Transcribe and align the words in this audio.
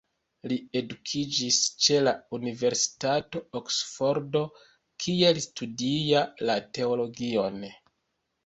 Li 0.51 0.55
edukiĝis 0.79 1.59
ĉe 1.87 1.99
la 2.07 2.13
universitato 2.37 3.41
de 3.43 3.59
Oksfordo, 3.61 4.41
kie 5.05 5.33
li 5.39 5.45
studia 5.49 6.25
la 6.51 6.57
teologion. 6.79 7.63